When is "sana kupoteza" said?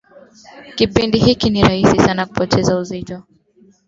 1.99-2.77